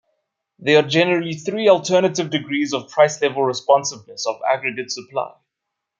There 0.57 0.83
are 0.83 0.87
generally 0.89 1.35
three 1.35 1.69
alternative 1.69 2.31
degrees 2.31 2.73
of 2.73 2.89
price-level 2.89 3.43
responsiveness 3.43 4.25
of 4.25 4.41
aggregate 4.51 4.89
supply. 4.89 5.35